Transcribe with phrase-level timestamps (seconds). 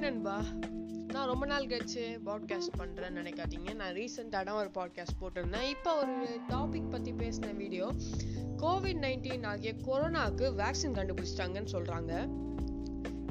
[0.00, 0.36] நண்பா?
[1.12, 3.74] நான் ரொம்ப நாள் கழிச்சு பாட்காஸ்ட் பண்ணுறேன்னு நினைக்காதீங்க.
[3.74, 5.66] நான் ரீசெண்டாக தான் ஒரு பாட்காஸ்ட் போட்டிருந்தேன்.
[5.68, 6.14] இப்போ ஒரு
[6.48, 7.86] டாபிக் பற்றி பேசின வீடியோ
[8.56, 12.12] கோவிட் நைன்டீன் ஆகிய கொரோனாவுக்கு வேக்சின் கண்டுபிடிச்சிட்டாங்கன்னு சொல்கிறாங்க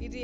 [0.06, 0.20] இது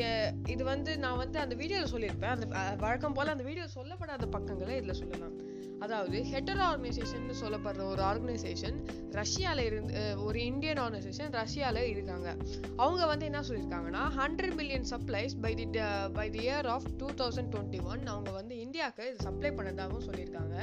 [0.47, 2.35] இது வந்து நான் வந்து அந்த வீடியோவில் சொல்லியிருப்பேன்.
[2.37, 2.47] அந்த
[2.79, 5.35] வழக்கம் போல் அந்த வீடியோ சொல்லப்படாத பக்கங்களை இதில் சொல்லலாம்.
[5.81, 8.77] அதாவது ஹெட்டர் ஆர்கனைசேஷன் சொல்லப்படுற ஒரு ஆர்கனைசேஷன்
[9.11, 12.29] ரஷ்யாவில் இருந்து ஒரு இந்தியன் ஆர்கனைசேஷன் ரஷ்யாவில் இருக்காங்க.
[12.77, 15.67] அவங்க வந்து என்ன சொல்லியிருக்காங்கன்னா hundred million supplies by the
[16.13, 20.57] by the year of two thousand twenty one அவங்க வந்து இந்தியாவுக்கு இது சப்ளை பண்ணதாகவும் சொல்லியிருக்காங்க.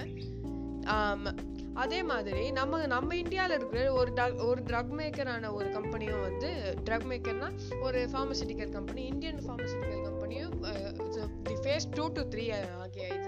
[1.74, 6.50] அதே மாதிரி நம்ம நம்ம இந்தியாவில் இருக்கிற ஒரு ட்ரக் ஒரு ட்ரக் மேக்கரான ஒரு கம்பெனியும் வந்து
[6.88, 7.50] ட்ரக் மேக்கர்னா
[7.82, 10.56] ஒரு ஃபார்மசூட்டிக்கல் கம்பெனி இந்தியன் ஃபார்மசூட்டிக்கல் கம்பெனியும்
[11.44, 12.46] the phase two to three
[12.84, 13.23] ஆகிய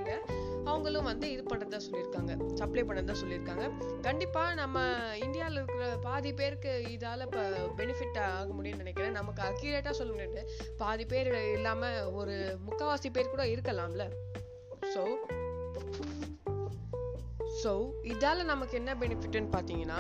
[0.76, 2.32] அவங்களும் வந்து இது பண்ணுறதா சொல்லியிருக்காங்க.
[2.60, 3.66] சப்ளை பண்ணதா சொல்லியிருக்காங்க.
[4.08, 4.78] கண்டிப்பாக நம்ம
[5.26, 7.44] இந்தியாவில் இருக்கிற பாதி பேருக்கு இதால் இப்போ
[7.80, 9.16] பெனிஃபிட் ஆக முடியும்னு நினைக்கிறேன்.
[9.20, 10.42] நமக்கு அக்யூரேட்டாக சொல்ல முடியாது.
[10.82, 14.06] பாதி பேர் இல்லாமல் ஒரு முக்கால்வாசி பேர் கூட இருக்கலாம்ல.
[14.94, 15.04] ஸோ
[17.62, 17.72] ஸோ
[18.14, 20.00] இதால் நமக்கு என்ன பெனிஃபிட்னு பார்த்தீங்கன்னா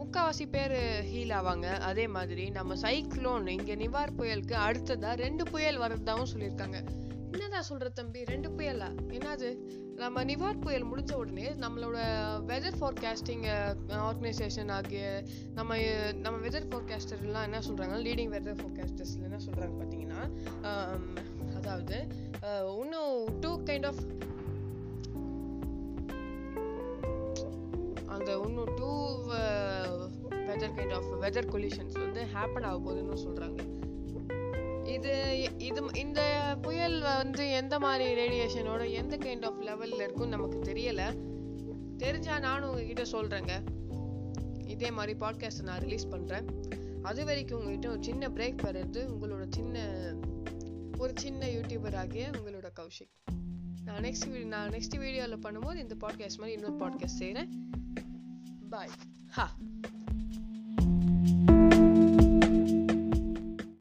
[0.00, 0.76] முக்கால்வாசி பேர்
[1.12, 1.68] ஹீல் ஆவாங்க.
[1.90, 6.80] அதே மாதிரி நம்ம சைக்ளோன் இங்கே நிவார் புயலுக்கு அடுத்ததா ரெண்டு புயல் வரதாகவும் சொல்லியிருக்காங்க.
[7.54, 9.48] நான் சொல்கிறேன் தம்பி ரெண்டு புயலா என்னது?
[10.00, 11.98] நம்ம நிவார் புயல் முடிஞ்ச உடனே நம்மளோட
[12.50, 13.44] வெதர் ஃபோர்காஸ்டிங்
[14.06, 15.02] ஆர்கனைசேஷன் ஆகிய
[15.58, 15.76] நம்ம
[16.24, 17.98] நம்ம வெதர் ஃபோர்காஸ்டர்லாம் என்ன சொல்றாங்க?
[18.06, 20.22] லீடிங் வெதர் ஃபோர்காஸ்டர்ஸ்ல என்ன சொல்றாங்க பார்த்தீங்கன்னா
[21.56, 21.98] அதாவது
[22.80, 24.02] இன்னும் டூ கைண்ட் ஆஃப்
[28.16, 28.90] அந்த இன்னும் to
[30.50, 33.60] weather kind of weather collisions வந்து ஹேப்பன் ஆக போகுதுன்னு சொல்றாங்க.
[34.94, 36.22] இது இது இந்த
[36.62, 41.18] புயல் வந்து எந்த மாதிரி ரேடியேஷனோட எந்த கைண்ட் ஆஃப் லெவலில் இருக்கும்னு நமக்கு தெரியலை.
[41.98, 43.64] தெரிஞ்சால் நானும் உங்ககிட்ட சொல்கிறேங்க
[44.66, 46.72] இதே மாதிரி பாட்காஸ்ட் நான் ரிலீஸ் பண்ணுறேன்
[47.02, 49.88] அது வரைக்கும் உங்ககிட்ட ஒரு சின்ன பிரேக் பெறது உங்களோட சின்ன
[50.98, 53.34] ஒரு சின்ன யூடியூபர் ஆகிய உங்களோட கௌஷிக்.
[53.84, 57.70] நான் நெக்ஸ்ட் நான் நெக்ஸ்ட் வீடியோவில் பண்ணும்போது இந்த பாட்காஸ்ட் மாதிரி இன்னொரு பாட்காஸ்ட் செய்கிறேன்
[58.70, 58.88] பாய்
[59.28, 59.54] ஹா